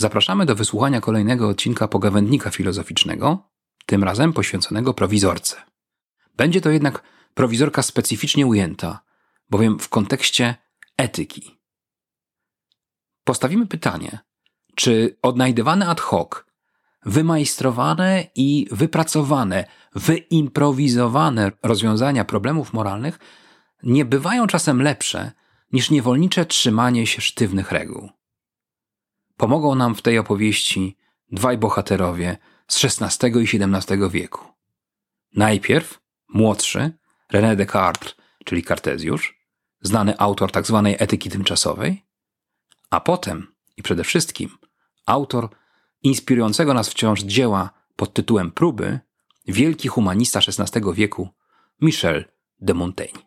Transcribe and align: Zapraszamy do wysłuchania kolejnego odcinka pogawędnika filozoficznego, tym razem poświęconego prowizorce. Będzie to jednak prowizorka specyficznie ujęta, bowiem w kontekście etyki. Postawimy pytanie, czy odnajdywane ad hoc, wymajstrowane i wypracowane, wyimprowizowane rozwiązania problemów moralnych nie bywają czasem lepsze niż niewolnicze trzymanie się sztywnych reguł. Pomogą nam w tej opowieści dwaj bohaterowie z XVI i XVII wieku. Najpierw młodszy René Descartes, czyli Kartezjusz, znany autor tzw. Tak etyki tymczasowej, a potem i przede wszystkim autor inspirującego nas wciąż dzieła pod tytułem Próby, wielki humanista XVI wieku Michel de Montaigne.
Zapraszamy 0.00 0.46
do 0.46 0.54
wysłuchania 0.54 1.00
kolejnego 1.00 1.48
odcinka 1.48 1.88
pogawędnika 1.88 2.50
filozoficznego, 2.50 3.48
tym 3.86 4.04
razem 4.04 4.32
poświęconego 4.32 4.94
prowizorce. 4.94 5.56
Będzie 6.36 6.60
to 6.60 6.70
jednak 6.70 7.02
prowizorka 7.34 7.82
specyficznie 7.82 8.46
ujęta, 8.46 9.00
bowiem 9.50 9.78
w 9.78 9.88
kontekście 9.88 10.54
etyki. 10.96 11.60
Postawimy 13.24 13.66
pytanie, 13.66 14.18
czy 14.74 15.16
odnajdywane 15.22 15.88
ad 15.88 16.00
hoc, 16.00 16.30
wymajstrowane 17.06 18.26
i 18.34 18.66
wypracowane, 18.70 19.64
wyimprowizowane 19.94 21.52
rozwiązania 21.62 22.24
problemów 22.24 22.72
moralnych 22.72 23.18
nie 23.82 24.04
bywają 24.04 24.46
czasem 24.46 24.82
lepsze 24.82 25.32
niż 25.72 25.90
niewolnicze 25.90 26.46
trzymanie 26.46 27.06
się 27.06 27.22
sztywnych 27.22 27.72
reguł. 27.72 28.19
Pomogą 29.40 29.74
nam 29.74 29.94
w 29.94 30.02
tej 30.02 30.18
opowieści 30.18 30.96
dwaj 31.32 31.58
bohaterowie 31.58 32.38
z 32.68 32.84
XVI 32.84 33.28
i 33.28 33.62
XVII 33.62 34.10
wieku. 34.10 34.44
Najpierw 35.36 36.00
młodszy 36.28 36.92
René 37.32 37.56
Descartes, 37.56 38.14
czyli 38.44 38.62
Kartezjusz, 38.62 39.38
znany 39.82 40.18
autor 40.18 40.52
tzw. 40.52 40.82
Tak 40.84 41.02
etyki 41.02 41.30
tymczasowej, 41.30 42.04
a 42.90 43.00
potem 43.00 43.46
i 43.76 43.82
przede 43.82 44.04
wszystkim 44.04 44.50
autor 45.06 45.48
inspirującego 46.02 46.74
nas 46.74 46.88
wciąż 46.88 47.20
dzieła 47.20 47.70
pod 47.96 48.14
tytułem 48.14 48.50
Próby, 48.50 49.00
wielki 49.46 49.88
humanista 49.88 50.38
XVI 50.38 50.80
wieku 50.94 51.28
Michel 51.80 52.24
de 52.60 52.74
Montaigne. 52.74 53.22